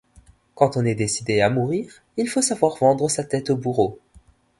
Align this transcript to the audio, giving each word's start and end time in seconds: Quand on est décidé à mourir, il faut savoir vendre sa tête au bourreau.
Quand 0.55 0.77
on 0.77 0.83
est 0.85 0.95
décidé 0.95 1.41
à 1.41 1.51
mourir, 1.51 2.01
il 2.17 2.27
faut 2.27 2.41
savoir 2.41 2.75
vendre 2.77 3.07
sa 3.07 3.23
tête 3.23 3.51
au 3.51 3.55
bourreau. 3.55 3.99